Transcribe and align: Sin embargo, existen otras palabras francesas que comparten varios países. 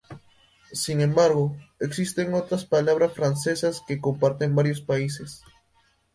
Sin 0.73 0.99
embargo, 0.99 1.55
existen 1.79 2.33
otras 2.33 2.65
palabras 2.65 3.13
francesas 3.13 3.83
que 3.87 4.01
comparten 4.01 4.55
varios 4.55 4.81
países. 4.81 5.43